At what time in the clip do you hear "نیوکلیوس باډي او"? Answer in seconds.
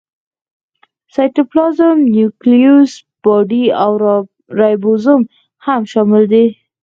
2.13-3.91